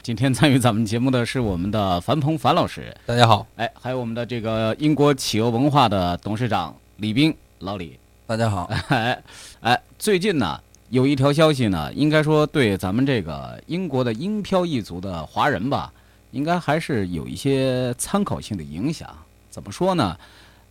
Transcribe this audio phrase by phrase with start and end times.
[0.00, 9.22] 今天参与咱们节目的是我们的樊鹏樊老师，大家好，哎，还有我们的这个英国企鹅文化的董事长李斌老李，大家好， 哎
[9.60, 15.92] 哎，最近呢有一条消息呢，应该说对咱们这个英国的英漂一族的华人吧，
[16.30, 19.08] 应该还是有一些参考性的影响。
[19.50, 20.16] 怎么说呢？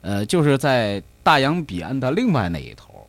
[0.01, 3.05] 呃，就是在大洋彼岸的另外那一头，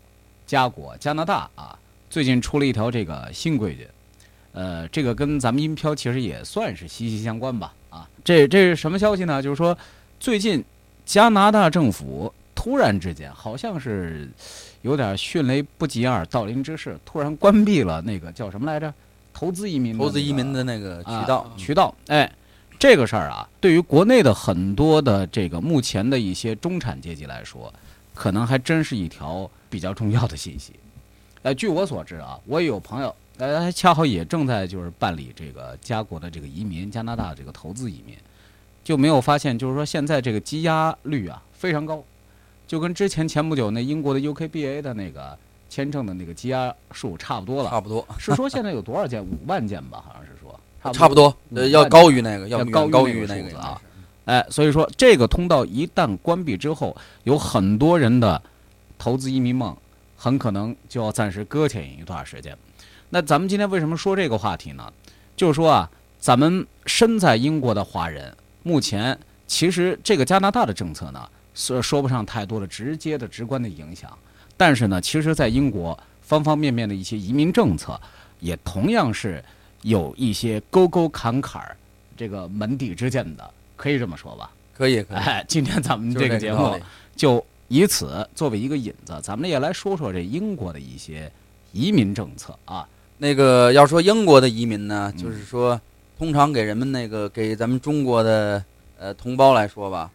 [0.47, 1.79] 加国加拿大啊，
[2.11, 3.89] 最近出了一条这个新规矩。
[4.59, 7.73] 呃，这个跟咱们音漂其实也算是息息相关吧？
[7.91, 9.41] 啊，这这是什么消息呢？
[9.41, 9.79] 就是说，
[10.19, 10.65] 最近
[11.07, 14.29] 加拿大政府突然之间，好像是
[14.83, 18.93] 有点迅雷不及掩耳盗铃之势，突然关闭了那个叫什么来着？
[19.33, 21.95] 投资移民、投资移民的那个渠道渠道。
[22.09, 22.29] 哎，
[22.81, 27.73] 这个事儿啊，对于国内的很多的这个目前的一些中产阶级来说，
[28.13, 30.73] 可能还真是一条比较重要的信息。
[31.43, 33.15] 呃，据我所知啊，我也有朋友。
[33.39, 38.17] 呃，恰好也正在就是办理这个加国的这个移民，加拿大这个投资移民，
[38.85, 42.03] 就没有发现，就是说现在这个积压率啊非常高，
[42.67, 45.39] 就跟之前前不久那英国的 UKBA 的那个
[45.71, 47.71] 签证的那个积压数差不多了。
[47.71, 49.23] 差不多是说现在有多少件？
[49.23, 50.59] 五万件吧，好像是说。
[50.93, 53.81] 差不多，呃，要高于那个，要高于那个啊。
[54.27, 58.41] 哎，所以说这个通道一旦关闭之后，有很多人的
[58.97, 59.77] 投资移民梦
[60.17, 62.57] 很可能就要暂时搁浅一段时间。
[63.11, 64.93] 那咱们今天为什么说这个话题呢？
[65.37, 74.11] 就是说啊，咱们身在英国的华人，目前其实这个加拿大的政策呢，说说不上太多的直接的、直观的影响。
[74.57, 77.99] 但是呢，其实，在英国方方面面的一些移民政策，
[78.41, 79.43] 也同样是
[79.83, 81.77] 有一些沟沟坎坎儿，
[82.17, 84.51] 这个门第之见的，可以这么说吧？
[84.75, 85.17] 可以，可以。
[85.17, 86.79] 哎，今天咱们这个节目
[87.15, 91.31] 就以此作为一个引子，咱们也来说说这英国的一些
[91.73, 92.87] 移民政策啊。
[93.19, 95.81] 那个要说英国的移民呢，就是说，
[96.17, 98.63] 通常给人们那个给咱们中国的
[98.99, 100.11] 呃同胞来说吧，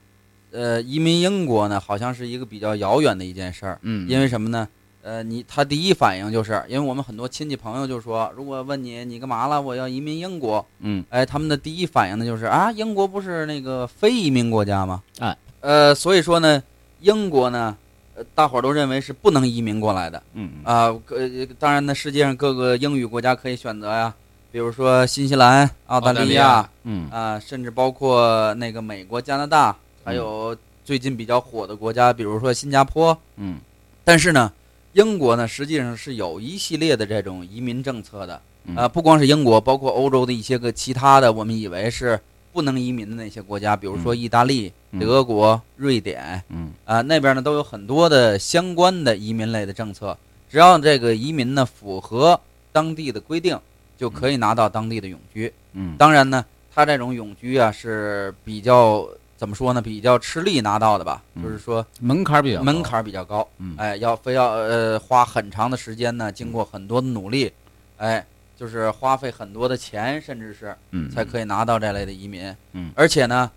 [0.51, 3.77] 呃，移民英国呢，好像是一个比较遥远的一件事儿。
[3.81, 4.67] 嗯，因为什么呢？
[5.01, 10.65] 呃，你他第一反应就是，因为我们很多亲戚朋友就说，如果问你你干嘛了，我要移民英国。
[10.79, 15.03] 嗯，哎，他们的第一反应呢就是啊，英国不是那个非移民国家吗？
[15.19, 16.63] 哎，呃，所以说呢，
[17.01, 17.77] 英国呢。
[18.15, 20.21] 呃，大伙儿都认为是不能移民过来的。
[20.33, 24.13] 嗯啊，呃，当然呢，世界上各个英语国家可以选择呀，
[24.51, 33.17] 比如说新西兰、澳大利亚，嗯啊，甚至包括那个美国、加拿大，还有最近比较火的国家，比如说新加坡。
[33.37, 33.57] 嗯，
[34.03, 34.51] 但是呢，
[34.93, 38.39] 英国呢，实际上是有一系列的这种移民政策的。
[38.75, 42.19] 啊，不光是英国，包括欧洲的一些个其他的，我们以为是。
[42.53, 50.15] 不能移民的那些国家，比如说意大利、德国、瑞典，嗯啊，那边呢都有很多的相关的移民类的政策。
[50.47, 52.39] 只要这个移民呢符合
[52.71, 53.59] 当地的规定，
[53.97, 55.51] 就可以拿到当地的永居。
[55.73, 59.81] 嗯，当然呢，他这种永居啊是比较怎么说呢？
[59.81, 61.23] 比较吃力拿到的吧？
[61.41, 63.47] 就是说门槛比较门槛比较高。
[63.57, 67.51] 嗯，哎，要非要呃花很长的时间呢，经过很多的努力，
[67.97, 68.23] 哎。
[68.55, 70.75] 就是花费很多的钱，甚至是
[71.13, 72.55] 才可以拿到这类的移民。
[72.73, 73.49] 嗯，而且呢，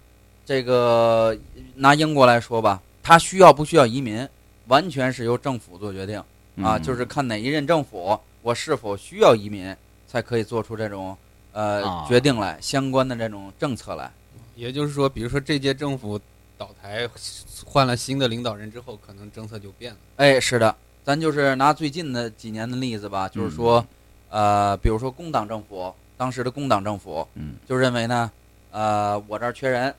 [0.45, 1.37] 这个
[1.75, 4.27] 拿英国来说吧，他需要不需要移民，
[4.69, 6.21] 完全是由政府做决定
[6.63, 9.77] 啊，就是看哪一任政府我是否需要移民，
[10.09, 11.17] 才可以做出这种
[11.53, 14.11] 呃决定来，相关的这种政策来。
[14.55, 16.19] 也就是说，比如说这届政府
[16.57, 17.07] 倒台，
[17.65, 19.99] 换了新的领导人之后，可能政策就变了。
[20.17, 23.87] 哎，是的，咱就是拿最近的几年的例子吧，就是说。
[24.37, 28.31] 呃，比如说工党政府，当时的工党政府，嗯，就认为呢，
[28.71, 29.95] 呃，我这儿缺人，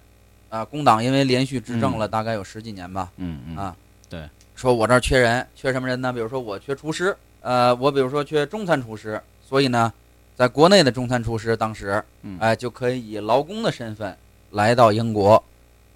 [0.50, 3.76] 啊，工党因为连续执政了大概有十几年吧，嗯嗯，啊，
[4.08, 6.14] 对，说我这儿缺人，缺什么人呢？
[6.14, 9.92] 比如说我缺厨师，呃，我比如说缺中餐厨师，所以呢，
[10.36, 12.04] 在国内的中餐厨师当时，
[12.38, 14.16] 哎，就可以以劳工的身份
[14.52, 15.44] 来到英国，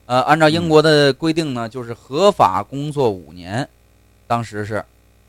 [0.07, 3.69] 呃，按照英国的规定呢，就是合法工作五年，
[4.25, 4.83] 当时是。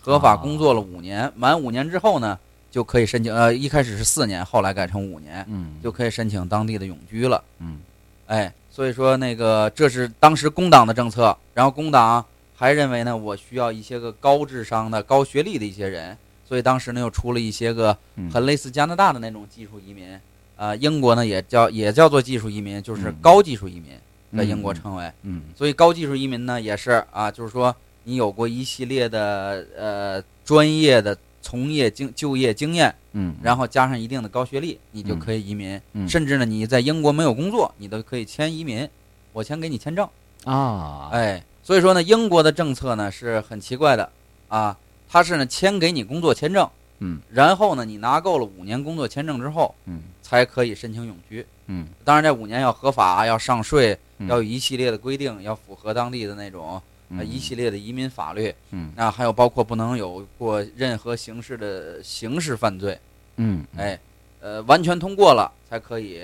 [0.04, 2.36] 合法工作了五年，满五年之后呢，
[2.72, 3.32] 就可以申请。
[3.32, 7.44] 呃，一开始是四年，后来改成五年，嗯，就可以申请当地的永居了。
[7.60, 7.78] 嗯
[8.26, 12.24] 哎，所以说那个这是当时工党的政策，然后工党
[12.56, 16.16] 还认为呢，我需要一些个高智商的、高学历的一些人，
[16.48, 20.18] 所以当时呢又出了一些个嗯很类似加拿大的那种技术移民。
[20.56, 23.98] 啊，英国呢也叫也叫做技术移民，就是嗯高技术移民，
[24.38, 25.12] 在英国称为。
[25.22, 35.78] 嗯所以高技术移民呢也是啊，就是说你有过一系列的呃专业的从业经就业经验，嗯，然后加上一定的高学历，你就可以移民。
[35.92, 36.08] 嗯。
[36.08, 38.88] 甚至呢，你在英国没有工作，你都可以签移民，
[39.32, 40.08] 我先给你签证。
[40.44, 44.08] 啊，哎，所以说呢，英国的政策呢是很奇怪的。
[44.48, 44.78] 啊，
[45.08, 46.68] 它是呢签给你工作签证，
[47.00, 47.20] 嗯。
[47.28, 50.00] 然后呢你拿够了五年工作签证之后，嗯。
[50.22, 51.44] 才可以申请永居。
[51.66, 51.86] 嗯。
[52.04, 54.28] 当然，这五年要合法，要上税，嗯。
[54.28, 56.80] 要有一系列的规定，要符合当地的那种
[57.16, 58.54] 呃嗯一系列的移民法律。
[58.70, 62.98] 嗯啊，还有包括不能有过任何形式的刑事犯罪。
[63.36, 63.98] 嗯哎，
[64.40, 66.22] 呃，完全通过了才可以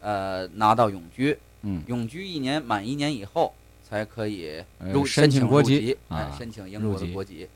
[0.00, 1.36] 呃拿到永居。
[1.62, 3.52] 嗯永居一年满一年以后
[3.86, 4.64] 才可以
[5.04, 7.46] 申请国籍啊哎，申请英国的国籍。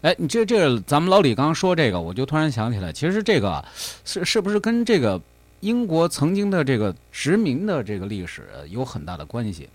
[0.00, 3.64] 哎，你这这咱们老李刚刚说这个，我就突然想起来，其实这个
[4.04, 5.20] 是是不是跟这个
[5.60, 9.68] 英国曾经的这个殖民的这个历史有很大的关系？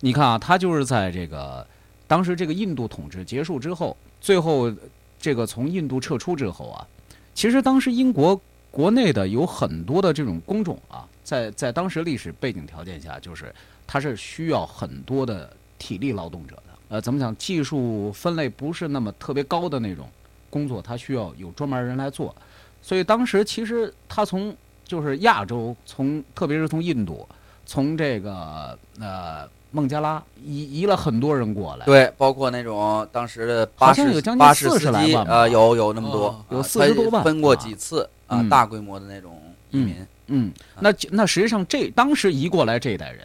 [0.00, 1.66] 你看啊，他就是在这个
[2.12, 4.70] 当时这个印度统治结束之后，最后
[5.18, 6.86] 这个从印度撤出之后啊，
[7.32, 8.38] 其实当时英国
[8.70, 13.50] 国内的有很多的这种工种啊，在在当时历史背景条件下，就是
[13.86, 16.62] 它是需要很多的体力劳动者的。
[16.90, 17.34] 呃，怎么讲？
[17.38, 20.06] 技术分类不是那么特别高的那种
[20.50, 22.36] 工作，它需要有专门人来做。
[22.82, 24.54] 所以当时其实他从
[24.84, 27.26] 就是亚洲，从特别是从印度，
[27.64, 31.84] 从这个呃孟加拉移移了很多人过来。
[31.84, 39.36] 对，包括那种当时的巴好像士有将近巴士40司机来万吧呃，有有那么多哦，有啊40多万分分过啊几次啊嗯，大规模的那种
[39.70, 40.06] 移民。
[40.28, 43.20] 嗯，那那实际上这当时移过来这一代人，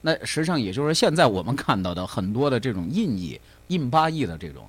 [0.00, 4.66] 那实际上也就是现在我们看到的很多的这种印裔、印巴裔的这种，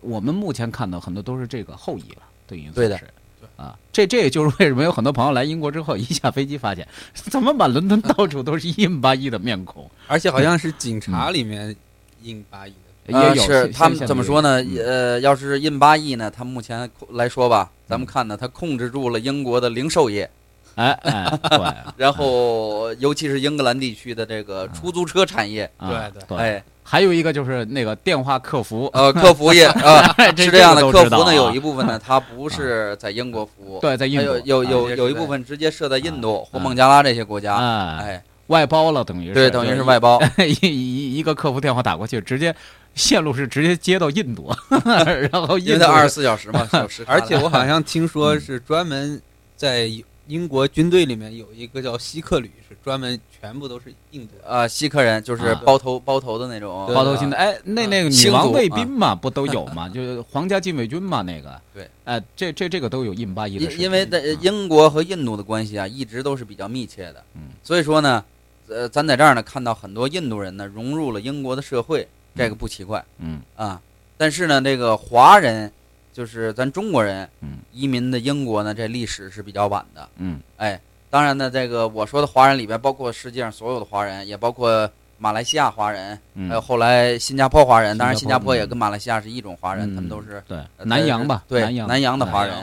[0.00, 3.06] 我们目前看到很多都是这个后裔了，等于对的是。
[3.56, 11.74] 啊，这这也就是为什么有很多朋友来英国之后，一下飞机发现，怎么满伦敦到处都是印巴裔的面孔， 而且好像是警察里面
[12.22, 12.72] 印巴裔
[13.06, 14.62] 的，呃，也有是他们怎么说呢？
[14.84, 20.28] 呃，要是印巴裔呢，他目前来说吧，咱们嗯看呢，他控制住了英国的零售业，
[20.76, 26.24] 哎哎，对， 然后尤其是英格兰地区的这个出租车产业，啊对对。
[26.28, 36.62] 对，哎，还有一个就是那个电话客服，呃，客服业 啊，这是这样的，客服呢有一部分呢， 它不是在英国服务，对，在印还度有有有有一部分直接设在印度或啊。
[36.62, 39.34] 孟加拉这些国家，哎，哎，外包了，等于是。
[39.34, 42.54] 对，等于是外包， 一一一个客服电话打过去，直接
[42.94, 44.52] 线路是直接接到印度，
[45.30, 49.20] 然后印度因为它二十四小时嘛，小时而且我好像听说是专门
[49.56, 49.88] 在
[50.26, 54.44] 英国军队里面有一个叫希克旅，是专门全部都是印度人。
[54.46, 59.88] 呃，锡克人就是啊包头包头的那种，包头新的，哎，那那个女王卫兵嘛，不都有 嘛？
[59.88, 64.08] 就是皇家禁卫军嘛，那个，对，哎，这这这个都有印巴裔的，因因为
[64.40, 68.24] 英国和印度的关系啊，一直都是比较密切的，嗯，所以说呢，
[68.68, 72.06] 呃，咱在这儿呢看到很多印度人呢融入了英国的社会，
[72.36, 73.82] 这个不奇怪嗯啊。
[74.16, 75.68] 但是呢，这个华人，
[76.12, 80.08] 就是咱中国人嗯移民的英国呢，这历史是比较晚的。
[80.18, 80.80] 嗯哎，
[81.12, 87.98] 当然呢，这个我说的华人里边，包括世界上所有的华人，也包括马来西亚华人，嗯，还有后来新加坡华人。
[87.98, 92.56] 当然，新加坡也嗯跟马来西亚是一种华人，嗯他们都是对呃南洋吧，对南洋南洋的华人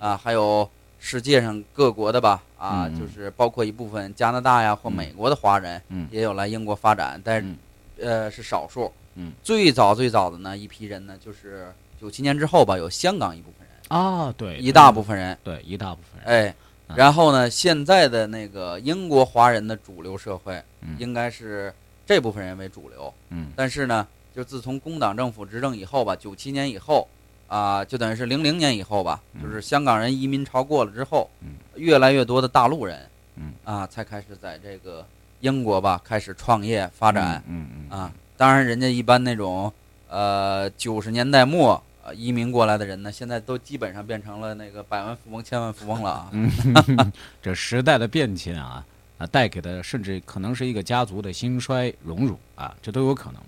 [0.00, 6.08] 啊，还有世界上各国的吧，啊，嗯就是包括一部分加拿大呀或美国的华人，嗯。
[6.10, 7.56] 也有来英国发展，但是、嗯。
[8.02, 8.92] 呃是少数。
[9.14, 16.54] 嗯，最早最早的呢一批人呢，就是九七年之后吧，有香港一部分人，啊，对，一大部分人，对一大部分人，哎，嗯
[16.88, 20.96] 然后呢，现在的那个英国华人的主流社会，嗯。
[20.98, 21.72] 应该是
[22.06, 23.12] 这部分人为主流。
[23.30, 23.48] 嗯。
[23.56, 27.08] 但是呢，就自从工党政府执政以后吧，九七年以后，
[27.48, 29.42] 啊、就等于是零零年以后吧，嗯。
[29.42, 31.54] 就是香港人移民潮过了之后，嗯。
[31.76, 33.00] 越来越多的大陆人，
[33.36, 33.52] 嗯。
[33.64, 35.06] 啊，才开始在这个
[35.40, 37.98] 英国吧开始创业发展、嗯嗯。
[37.98, 38.12] 啊。
[38.36, 39.72] 当然，人家一般那种
[40.08, 46.28] 呃九十年代末呃移民过来的人呢，现在都基本上变成了那个百万富翁、千万富翁了啊。
[46.32, 46.50] 嗯，
[47.40, 48.84] 这时代的变迁啊，
[49.18, 53.40] 啊，带给的甚至可能是一个家族的兴衰荣辱啊，这都有可能。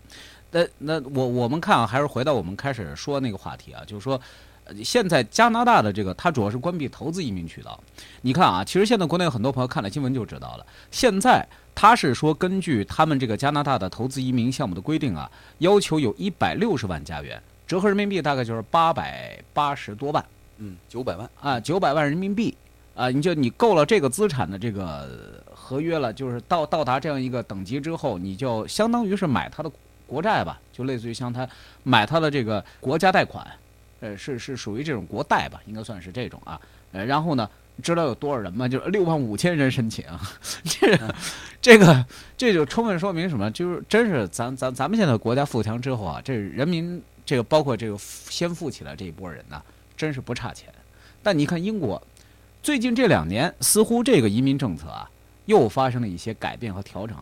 [0.50, 4.18] 那那我我们看啊，还是回到我们开始说那个话题啊，就是说，
[4.64, 7.78] 呃现在加拿大的这个它主要是关闭投资移民渠道。
[8.22, 20.25] 你看啊，其实现在国内有很多朋友看了新闻就知道了，现在他是说根据他们这个加拿大的投资移民项目的规定啊，要求有一百六十万加元折合人民币大概就是八百八十多万
[20.58, 22.56] 嗯，九百万，啊，九百万人民币
[22.94, 29.70] 啊，你就你够了这个资产的这个合约了，就是到到达这样一个等级之后，你就相当于是买他的
[30.06, 31.49] 国债吧，就类似于像他
[31.82, 33.46] 买他的这个国家贷款，
[34.00, 36.61] 呃，是是属于这种国贷吧，应该算是这种啊，
[36.92, 37.49] 呃，然后呢。
[37.82, 38.66] 知道有多少人吗？
[38.66, 40.02] 就是六万五千人申请，
[40.64, 40.99] 这
[41.61, 43.50] 这个这就充分说明什么？
[43.50, 49.61] 就是真是咱咱咱们现在国家富强之后啊，这人民这个包括这个先富起来这一波人呐，
[49.97, 50.73] 真是不差钱。
[51.23, 52.00] 但你看英国，
[52.62, 55.11] 最近这两年似乎这个移民政策啊
[55.45, 57.16] 又发生了一些改变和调整。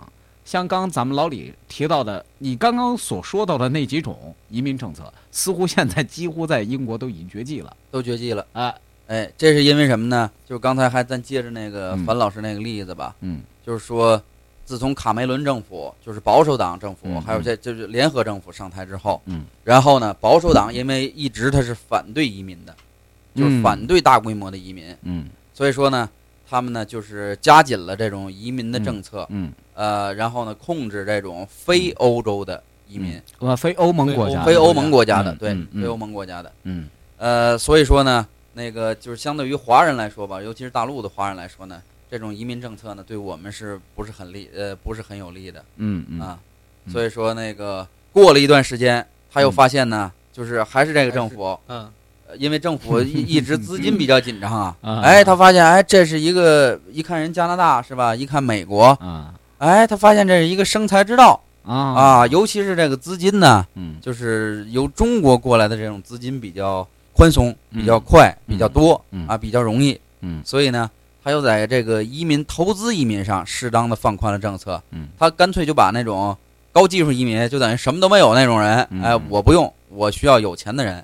[0.44, 8.74] 像刚咱们老李提到的，你刚刚所说到的那几种移民政策，似乎现在几乎在英国都已经绝迹了，都绝迹了啊。
[9.06, 10.30] 哎，这是因为什么呢？
[10.46, 14.22] 就是刚才还咱接着那个樊老师那个例子吧，嗯，就是说，
[14.64, 22.74] 自从卡梅伦政府，就是保守党政府，嗯还有这就是联合政府上台之后，嗯，然后呢，保守党因为一直他是反对移民的，
[23.34, 23.62] 就是嗯。
[23.62, 25.26] 反对大规模的移民，嗯。
[25.52, 26.08] 所以说呢，
[26.48, 35.82] 他们呢就是加紧了这种移民的政策，嗯，呃，然后呢，控制这种非欧洲的移民，呃，非欧盟国家，非欧盟国家的，对，嗯嗯嗯。
[35.82, 36.88] 非欧盟国家的，嗯。
[37.18, 41.80] 呃，所以说呢，那个就是相对于华人来说吧，尤其是大陆的华人来说呢，
[42.10, 46.38] 这种移民政策呢，对我们是不是很利，呃，不是很有利的嗯嗯啊。
[46.86, 51.90] 嗯所以说那个过了一段时间，他又发现呢，就是还是这个政府，嗯，
[52.28, 58.14] 呃因为政府一一直资金比较紧张啊 啊，哎，他发现哎，这是一个一看人加拿大是吧？
[58.14, 70.90] 一看美国，啊哎，他发现这是一个生财之道啊啊，尤其是这个资金呢，嗯就是由中国过来的这种资金比较宽松、嗯比较快、嗯比较多嗯啊，比较容易，嗯所以呢，
[71.24, 74.80] 他又在这个移民投资移民上适当的放宽了政策。
[74.90, 76.36] 嗯他干脆就把那种
[76.70, 81.02] 高技术移民，就等于什么都没有那种人，嗯哎，我不用，我需要有钱的人，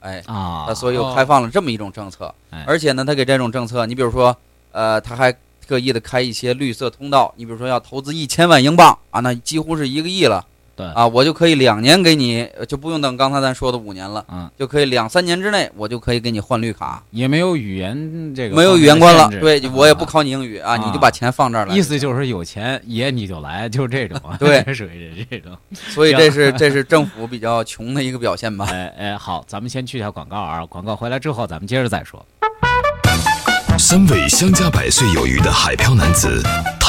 [0.00, 4.36] 哎，啊他所以又开放了这么一种政策哎，而且呢，他给这种政策，你比如说，
[4.72, 5.32] 呃，他还
[5.64, 10.44] 特意的开一些绿色通道，你比如说要投资一千万英镑啊，那几乎是一个亿了。
[10.80, 21.74] 对啊，我就可以两年给你，呃就不用等刚才咱说的五年了，嗯就可以两三年之内，我就可以给你换绿卡，也没有语言这个没有语言关了，对啊我也不考你英语啊，你就把钱放这儿来。
[21.74, 25.52] 意思就是有钱爷你就来，就这种，对 属于这种。
[25.74, 28.66] 所以这是这是政府比较穷的一个表现吧。
[28.70, 32.24] 哎 哎，好，咱们先去一下广告啊，广告回来之后咱们接着再说。
[33.78, 36.42] 三位相加百岁有余的海漂男子，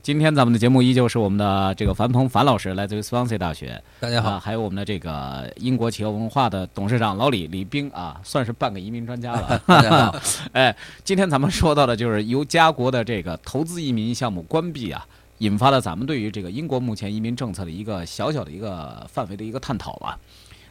[0.00, 9.58] 今天咱们的节目依旧是我们的这个樊鹏樊老师，来自于 Swansea 大学，大家好啊，还有我们的这个英国企业文化的董事长老李李冰啊，算是半个移民专家了。
[9.66, 10.18] 大家好，
[10.52, 10.74] 哎，
[11.04, 15.06] 今天咱们说到的就是由家国的这个投资移民项目关闭啊，
[15.38, 20.18] 引发了咱们对于这个英国目前移民政策的一个小小的一个范围的一个探讨吧。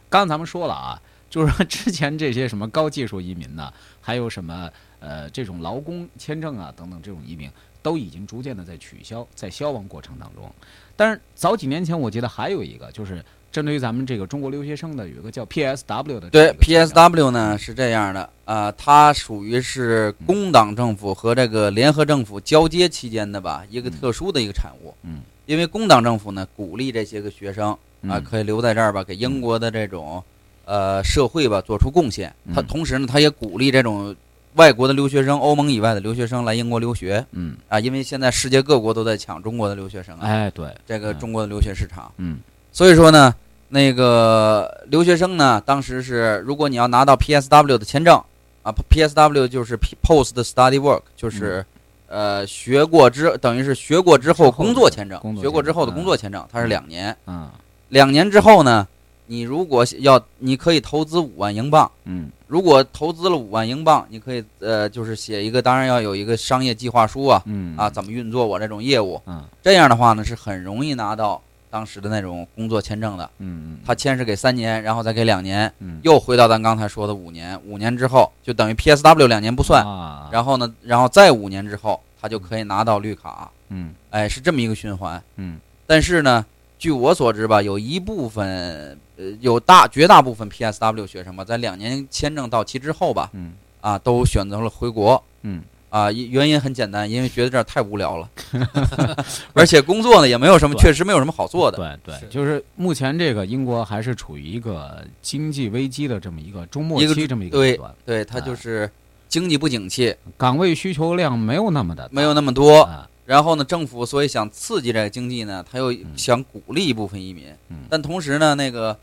[0.08, 4.68] 刚刚咱们说了啊，就是说之前这些什么高技术移民呢，还有什么
[4.98, 7.48] 呃这种劳工签证啊等等这种移民，
[7.82, 10.50] 都已经逐渐的在取消，在消亡过程当中。
[10.96, 24.92] 但是早几年前我记得还有一个，就是针对于咱们这个中国留学生的有一个叫 PSW 的对 PSW 呢是这样的啊，它属于是工党政府和这个联合政府交接期间的吧，一个特殊的一个产物。
[25.02, 27.78] 嗯，因为工党政府呢鼓励这些个学生啊
[28.18, 30.22] 嗯可以留在这儿吧，给英国的这种
[30.64, 32.34] 呃社会吧做出贡献。
[32.52, 34.14] 他嗯同时呢，他也鼓励这种
[34.58, 41.18] 外国的留学生、欧盟以外的留学生来英国留学嗯，啊，因为现在世界各国都在抢中国的留学生啊，哎对，这个嗯。
[41.20, 42.10] 中国的留学市场。
[42.16, 42.38] 嗯。
[42.72, 43.32] 所以说呢，
[43.68, 48.20] 那个留学生呢，当时是如果你要拿到 PSW 的签证
[48.64, 51.64] 啊，PSW 就是 Post Study Work，就是
[52.08, 57.16] 呃学过之等于是学过之后工作签证工，作学过之后的工作签证，它是两年。
[57.28, 57.48] 嗯。
[57.90, 58.88] 两年之后呢，
[59.28, 62.30] 你如果要你可以投资五万英镑，嗯。
[62.46, 67.76] 如果投资了五万英镑，你可以呃就是写一个，当然要有一个商业计划书啊嗯。
[67.76, 69.44] 啊，怎么运作我这种业务，嗯。
[69.62, 73.28] 这样的话呢是很容易拿到当时的那种工作签证的。
[73.38, 76.00] 嗯他签是给三年，然后再给两年，嗯。
[76.02, 80.30] 又回到咱刚才说的五年，五年之后就等于 PSW 两年不算，啊。
[80.32, 83.92] 然后呢，然后再五年之后，他就可以拿到绿卡，嗯。
[84.08, 85.22] 哎，是这么一个循环。
[85.36, 85.60] 嗯。
[85.86, 86.44] 但是呢，
[86.78, 95.22] 据我所知吧，有一部分呃，有大绝大部分 PSW 学生吧，在两年签证到期之后吧，嗯啊，都选择了回国。
[95.42, 98.28] 嗯啊，原因很简单，因为觉得这儿太无聊了
[99.54, 101.78] 而且工作呢也没有什么，确实没有什么好做的。
[102.04, 108.90] 对对，就是目前这个英国还是处于一个经济危机的这么一个中末期这么一个对阶段，对，它啊就是
[109.28, 112.82] 经济不景气，岗位需求量没有那么的大没有那么多。
[112.82, 117.80] 啊然后呢，政府所以想刺激这个经济呢，他又想鼓励一部分移民，嗯。
[117.90, 118.98] 但同时呢，那个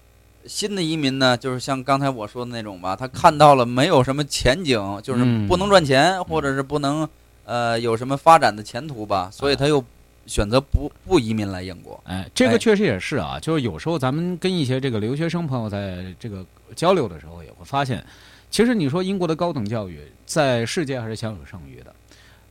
[0.47, 7.07] 新的移民呢，就是像刚才我说的那种吧，他看到了没有什么前景，就是嗯不能赚钱，或者是不能
[7.43, 9.83] 呃有什么发展的前途吧，所以他又
[10.25, 12.01] 选择不不移民来英国。
[12.05, 12.57] 哎，这个哎。
[12.57, 16.43] 确实也是啊，就是有时候咱们跟一些这个留学生朋友在这个
[16.75, 18.03] 交流的时候，也会发现，
[18.49, 21.93] 其实你说英国的高等教育在世界还是享有盛誉的，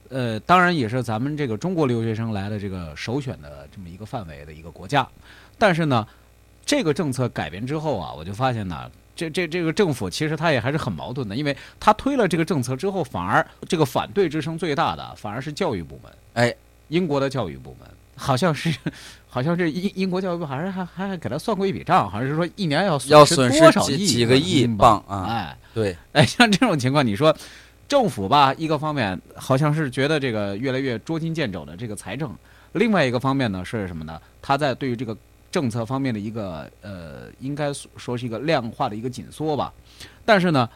[0.08, 5.06] 呃，当然也是咱们这个中国留学生来的这个首选的这么一个范围的一个国家，
[5.58, 6.06] 但是呢，
[6.64, 8.90] 这个政策改变之后啊，我就发现呢。
[9.16, 16.12] 这这这个政府其实他也还是很矛盾的，因为他推了这个政策之后，反而这个反对之声最大的反而是教育部门。
[16.32, 16.52] 哎，
[16.88, 18.74] 英国的教育部门好像是，
[19.28, 27.32] 好像是英英国教育部好像还还还给他算过一笔账，好像是说一年要要损损失多少亿几个亿英镑啊哎对， 哎，像这种情况，你说
[27.94, 32.28] 政府吧，一个方面好像是觉得这个越来越捉襟见肘的这个财政，
[32.72, 34.20] 另外一个方面呢是什么呢？
[34.42, 35.16] 他在对于这个
[35.48, 39.72] 政策方面的一个呃，应该说是一个量化的一个紧缩吧。
[40.24, 40.68] 但是呢，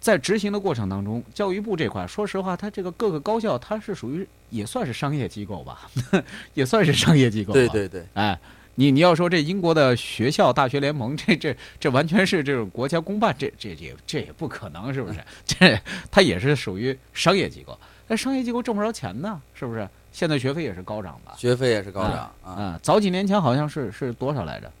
[0.00, 5.88] 在执行的过程当中，教育部这块，说实话，它这个各个高校，它是属于也算是商业机构吧，
[6.54, 7.52] 也算是商业机构。
[7.52, 8.36] 对对对，哎，
[8.76, 15.18] 你你要说这英国的学校大学联盟，这这这完全是这种国家公办，这这也这也不可能，是不是？
[15.44, 15.78] 这
[16.10, 19.88] 它也是属于商业机构，那商业机构挣不着钱呢，是不是？
[20.12, 21.34] 现在学费也是高涨吧？
[21.36, 22.50] 学费也是高涨啊。
[22.50, 24.72] 啊，早几年前好像是是多少来着？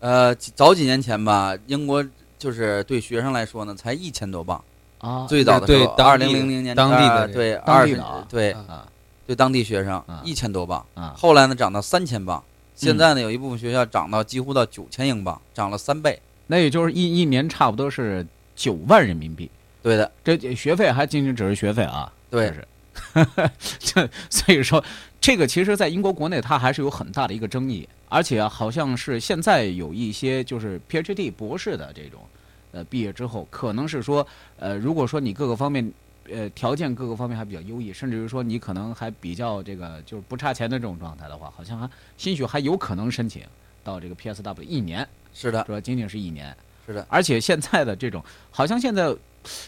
[0.00, 2.04] 呃，早几年前吧，英国
[2.38, 4.62] 就是对学生来说呢，才一千多镑。
[4.98, 8.88] 啊，最早的时候，二零零零年当地的对二十当地的啊对啊
[9.26, 12.42] 对当地学生啊一千多镑，啊，后来呢涨到三千磅，
[12.74, 16.20] 现嗯在呢有一部分学校涨到几乎到九千英镑，涨了三倍。
[16.46, 19.50] 那也就是一一年差不多是九万人民币，
[19.82, 22.68] 对的，这这学费还仅仅只是学费啊，对这是。
[23.78, 24.82] 这 所以说，
[25.18, 32.20] 这个其实，在英国国内它还是有很大的一个争议，而且啊，好像是现在有一些就是 PhD 博士的这种，
[32.72, 34.26] 呃，毕业之后，可能是说，
[34.58, 35.90] 呃，如果说你各个方面，
[36.30, 43.42] 呃，条件各个方面还比较优异，甚至于说你可能还比较这个就是不差钱的这种状态的话，好像还兴许还有可能申请
[43.82, 46.54] 到这个 PSW 一年，是的，主要仅仅是一年。
[46.84, 49.14] 是的，而且现在的这种，好像现在，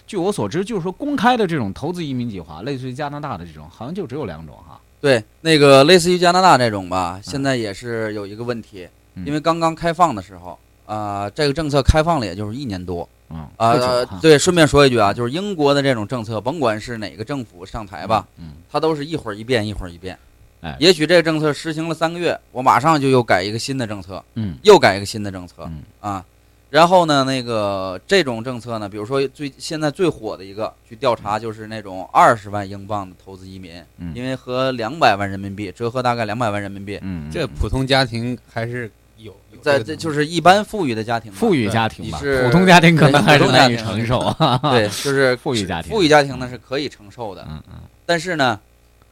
[0.04, 4.80] 据我所知，就是说公开的这种投资移民计划，类似于加拿大的这种，好像就只有两种哈。
[5.00, 9.24] 对那个类似于加拿大这种吧，现在也是有一个问题，嗯。
[9.24, 13.08] 因为刚刚开放的时候，啊，这个政策开放了也就是一年多。
[13.30, 20.16] 嗯啊、对，顺便说一句啊，就是英国的这种政策，甭管是哪个政府上台吧，嗯，它都是一会儿一变，一会儿一变。
[20.60, 26.24] 哎也许这个政策实行了三个月，我马上就又改一个新的政策，嗯又改一个新的政策嗯啊。
[26.70, 44.58] 然后呢，那个这种政策呢，比如说最现在最火的一个，去调查就是那种二十万英镑的投资移民，嗯因为和两百万人民币折合大概两百万人民币，嗯，这普通家庭还是有有在这就是一般富裕的家庭吧，富裕家庭吧，是普通家庭可能还是难以承受啊。
[44.70, 48.58] 对，就是富裕家庭富裕家庭呢是可以承受的，嗯嗯但是呢，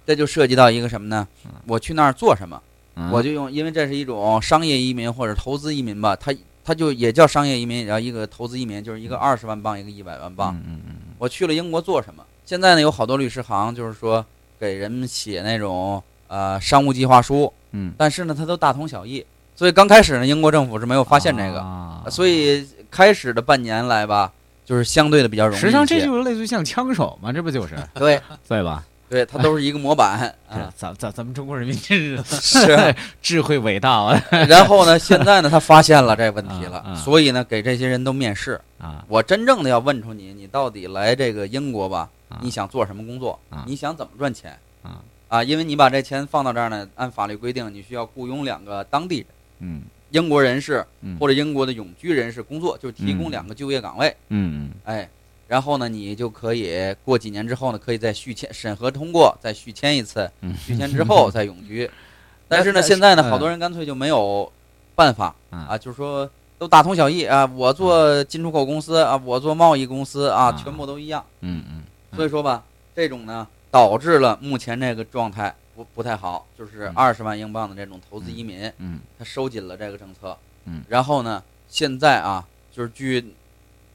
[0.07, 1.27] 这就涉及到一个什么呢？
[1.67, 2.61] 我去那儿做什么？
[2.97, 6.35] 嗯，我就用，因为这是一种商业移民或者投资移民吧，它
[6.65, 10.55] 它就也叫商业移民，然后一个投资移民就是一个二十万镑，一个一百万镑。
[10.55, 12.23] 嗯嗯嗯我去了英国做什么？
[12.45, 14.25] 现在呢，有好多律师行就是说
[14.61, 19.25] 给人写那种呃商务计划书，嗯，但是呢，它都大同小异。
[19.55, 24.33] 所以刚开始呢，英国政府是没有发现这个，啊所以开始的半年来吧，
[24.65, 25.61] 就是相对的比较容易。
[25.61, 28.85] 实际上这就是类似于像枪手嘛，这不就是 对对吧？
[29.09, 30.35] 对，它都是一个模板。
[30.75, 38.59] 咱咱咱们中国人民真是 是，智慧伟大啊然后呢，现在呢，他发现了这问题了，所以呢，给这些人都面试。
[38.79, 39.05] 啊！
[39.07, 42.09] 我真正的要问出你，你到底来这个英国吧？
[42.29, 43.39] 啊你想做什么工作？
[43.51, 44.59] 啊你想怎么赚钱？
[44.83, 49.27] 啊啊，因为你把这钱放到这儿呢，按法律规定，你需要雇佣两个当地人，
[49.63, 51.17] 嗯英国人士嗯。
[51.19, 53.31] 或者英国的永居人士工作，就是提供嗯。
[53.31, 55.09] 两个就业岗位，嗯哎，
[55.49, 60.55] 然后呢，你就可以过几年之后呢，可以再续签，审核通过，再续签一次，嗯。
[60.55, 61.91] 续签之后再永居。
[62.47, 63.31] 但是呢，现在呢，嗯。
[63.31, 64.53] 好多人干脆就没有
[64.95, 70.61] 办法啊啊，就是说都大同小异啊，我做进出口公司啊，我做贸易公司啊，啊。
[70.63, 71.25] 全部都一样。
[71.41, 71.83] 嗯嗯。
[72.15, 72.63] 所以说吧，
[72.95, 80.37] 这种呢，导致了目前这个状态不不太好，就是嗯二十万英镑的这种投资移民，嗯他收紧了这个政策。
[80.65, 83.35] 嗯然后呢，现在啊，就是据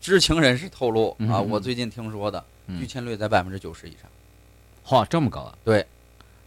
[0.01, 4.09] 知情人士透露啊，我最近听说的，嗯拒签率在百分之九十以上。
[4.85, 5.53] 嚯，这么高啊？
[5.63, 5.85] 对，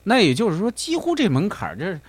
[0.05, 2.01] 那也就是说，几乎这门槛儿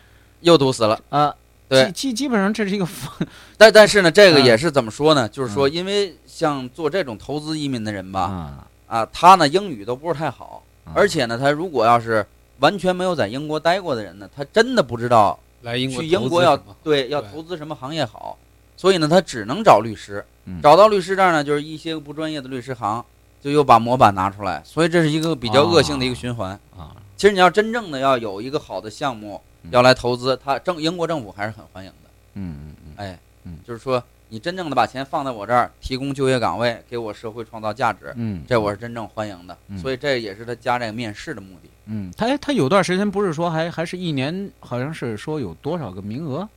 [0.41, 0.99] 又堵死了。
[1.09, 1.35] 啊，
[1.69, 3.13] 对基基基本上这是一个方
[3.57, 5.27] 但但是呢，这个嗯也是怎么说呢？
[5.29, 12.25] 就是说，嗯因为像做这种投资移民的人吧，啊，啊，他呢英语都不是太好，啊而且呢，他如果要是
[12.61, 18.37] 完全没有在英国待过的人呢，他真的不知道来英国去英国要对要投资什么行业好，
[18.77, 20.59] 所以呢，他只能找律师嗯。
[20.61, 23.03] 找到律师这儿呢，就是一些不专业的律师行
[23.41, 26.51] 就又把模板拿出来，所以这是一个比较恶性的一个循环。
[26.77, 32.09] 啊，其实你要真正的要有一个好的项目嗯要来投资，他政英国政府还是很欢迎的。
[32.35, 39.57] 嗯嗯嗯哎，嗯就是说你真正的把钱放在我这儿，提供就业岗位，给我社会创造价值，嗯，这我是真正欢迎的。
[39.67, 41.69] 嗯所以这也是他加这个面试的目的。
[41.91, 46.47] 嗯，他他有段时间不是说还还是一年，好像是说有多少个名额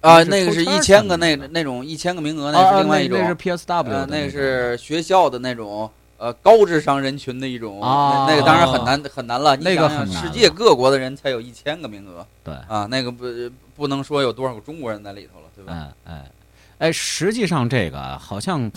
[0.00, 3.18] 啊，那个是一千个那那种一千个名额，啊那是另外一种。
[3.18, 9.56] 那是 PSW 那种是学校的那种呃高智商人群的一种，啊那那个当然很难很难了。
[9.56, 13.26] 那个世界各国的人才有一千个名额对，啊，那个不
[13.74, 15.72] 不能说有多少个中国人在里头了，对吧？
[16.04, 16.30] 哎哎
[16.78, 18.70] 哎，实际上这个啊好像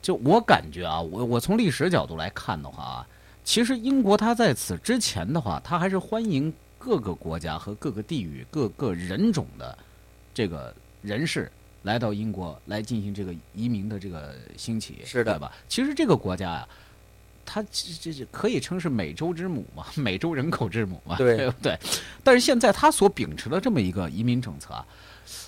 [0.00, 3.06] 就我感觉啊，我我从历史角度来看的话啊，
[3.50, 9.76] 其实英国它在此之前的话，它还是欢迎各个国家和各个地域、各个人种的
[10.32, 11.50] 这个人士
[11.82, 15.50] 来到英国来进行这个移民的这个兴起，是的对吧？
[15.68, 16.68] 其实这个国家呀、
[17.44, 21.76] 它这这这可以称是美洲之母嘛， 美洲人口之母嘛，对对不对？
[22.22, 24.86] 但是现在它所秉持的这么一个移民政策啊，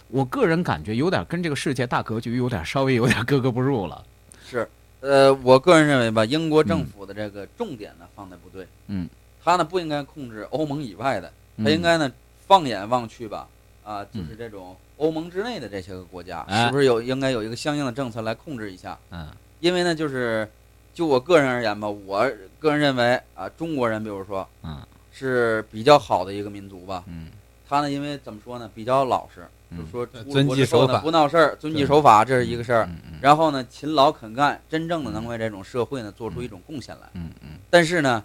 [0.09, 4.05] 我个人感觉有点跟这个世界大格局有点稍微有点格格不入了。
[4.45, 4.69] 是，
[5.03, 9.09] 呃，我个人认为吧，英国政府的这个重点呢放在不对，嗯，
[9.43, 12.11] 他呢不应该控制欧盟以外的，他嗯应该呢
[12.47, 13.49] 放眼望去吧，
[13.85, 16.67] 啊，就是这种欧盟之内的这些个国家，哎。
[16.67, 18.97] 是不是有应该有一个相应的政策来控制一下？
[19.11, 19.29] 嗯。
[19.59, 20.49] 因为呢，就是
[20.95, 24.81] 就我个人而言吧，我个人认为啊，中国人比如说嗯。
[25.15, 27.27] 是比较好的一个民族吧，嗯。
[27.69, 32.85] 他呢因为怎么说呢，比较老实，嗯就是说遵纪守法不闹事儿，遵纪守法，这是一个事儿。
[32.87, 37.09] 嗯嗯然后呢，勤劳肯干，真正的能为这种社会呢做出一种贡献来。
[37.15, 38.23] 嗯嗯但是呢，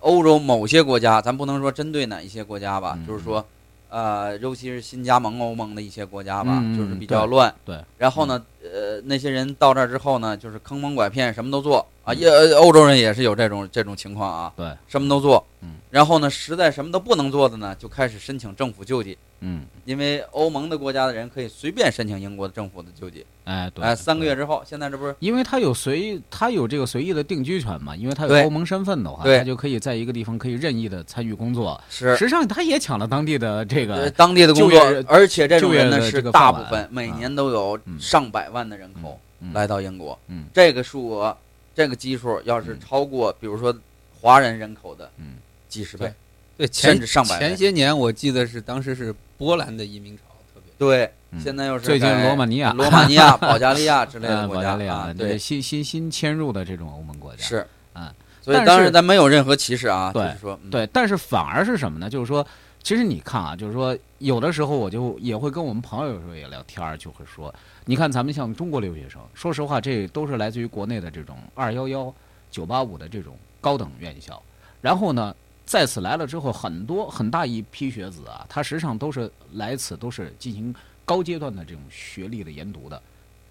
[0.00, 3.44] 欧洲某些国家，咱不能说针对哪一些国家吧，嗯就是说，
[3.88, 7.54] 呃，尤其是新加盟欧盟的一些国家吧，就是比较乱。
[7.64, 12.14] 对对然后呢，呃，那些人到这儿之后呢，就是坑蒙拐骗，什么都做啊。
[12.14, 15.44] 也呃欧洲人也是有这种这种情况啊，对，什么都做。
[15.62, 15.74] 嗯。
[15.90, 23.26] 然后呢，实在什么都不能做的呢，就开始申请政府救济，嗯，因为欧盟的国家的人可以随便申请英国的政府的救济。
[23.42, 24.36] 哎对，哎，三个月。
[24.36, 31.80] 之后，现在这不是因为他有随他有这个随意的定居权嘛，因为他有欧盟身份的话，他就可以在一个地方可以任意的参与工作。
[31.90, 40.16] 是实际上，他也抢了当地的这呃，个，当地的工作而且这种人呢是个大部分，每啊年都有嗯上百万的人口嗯来到英国。
[40.28, 41.36] 嗯这个数额，
[41.80, 43.74] 这个基数要是嗯超过，比如说
[44.20, 46.12] 华人人口的嗯几十倍，
[46.58, 58.14] 对前甚至上百倍前些年我记得是当时是波兰的移民潮特别对，嗯现在又是最近改罗马尼亚罗马尼亚、保加利亚之类呃的国家保加利亚啊，对，新新新迁入的这种欧盟国家是啊。
[58.42, 62.10] 所以但是当然咱没有任何歧视啊，就对是说，嗯，对，但是反而是什么呢？
[62.10, 62.46] 就是说，
[62.82, 72.12] 其实你看啊，就是说，有的时候我就也会跟我们朋友有时候也聊天儿，就会说，你看咱们像中国留学生，说实话，这都是来自于国内的这种二幺幺、
[72.50, 74.42] 九八五的这种高等院校，
[74.80, 83.00] 然后呢，在此来了之后，很多很大一批学子啊，他实际上都是来此都是进行高阶段的这种学历的研读的，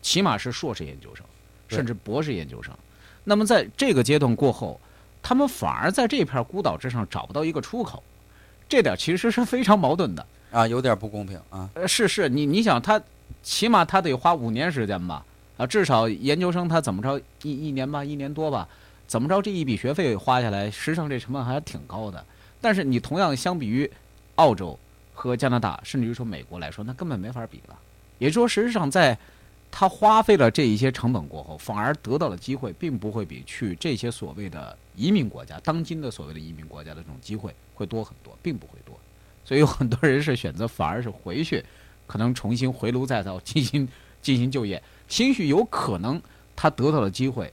[0.01, 1.23] 起码是硕士研究生，
[1.67, 2.73] 甚至博士研究生。
[3.23, 4.79] 那么在这个阶段过后，
[5.21, 8.01] 他们反而在这片孤岛之上找不到一个出口，
[8.69, 10.25] 这点其实是非常矛盾的。
[10.51, 12.99] 啊，有点不公平啊，呃，是是，你你想他，
[13.43, 15.23] 起码他得花五年时间吧，
[15.57, 18.67] 啊，至少研究生他怎么着一一年吧，一年多吧，
[19.05, 22.25] 怎么着这一笔学费花下来，实际上这成本还是挺高的。
[22.59, 23.89] 但是你同样相比于
[24.35, 24.77] 澳洲
[25.13, 27.77] 和加拿大，甚至于说美国来说，那根本没法比了。
[28.17, 29.15] 也就是说，实际上在
[29.69, 38.99] 他花费了这一些成本过后，反而得到的机会，并不会比去这些所谓的移民国家，当今的所谓的移民国家的这种机会会多很多，并不会多。
[39.45, 41.63] 所以有很多人是选择反而是回去，
[42.05, 43.87] 可能重新回炉再造，进行
[44.21, 44.83] 进行就业。
[45.07, 46.21] 兴许有可能
[46.53, 47.51] 他得到的机会，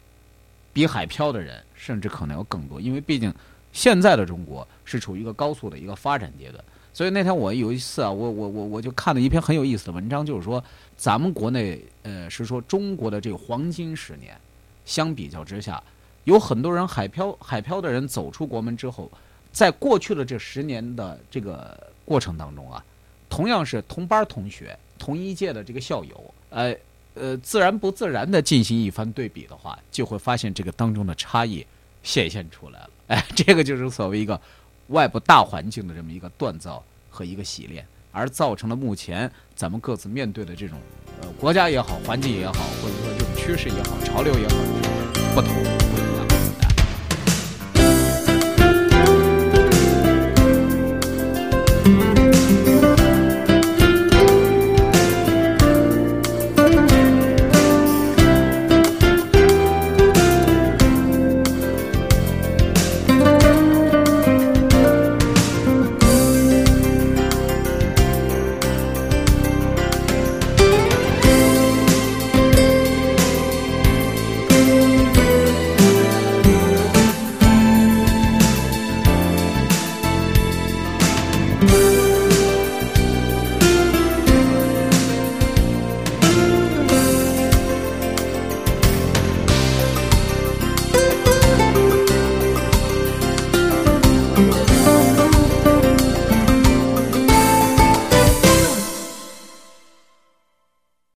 [0.73, 3.33] 比海漂的人甚至可能要更多，因为毕竟
[3.73, 6.63] 现在的中国是处于一个高速的一个发展阶段。
[6.93, 10.63] 所以那天我有一次啊，我我我我就看了一篇很有意思的文章，就是说
[10.97, 14.37] 咱们国内呃是说中国的这个黄金十年，
[14.85, 15.83] 相比较之下，
[16.27, 19.11] 有很多人海漂海漂的人走出国门之后，
[19.53, 22.85] 在过去的这十年的这个过程当中啊，
[23.31, 26.77] 同样是同班同学、同一届的这个校友，呃
[27.15, 31.67] 呃，自然不自然的进行一番对比的话，就会发现这个当中的差异
[32.03, 32.91] 显现出来了。
[33.09, 34.39] 哎，这个就是所谓一个。
[34.91, 40.79] 外部大环境的这么一个锻造和一个洗练，而造成了目前咱们各自面对的这种，
[41.21, 44.55] 呃，国家也好，环境也好，或者说这种趋势也好，潮流也好，
[45.35, 45.76] 不同。